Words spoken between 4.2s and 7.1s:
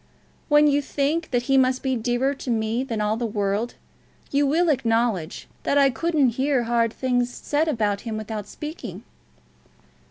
you will acknowledge that I couldn't hear hard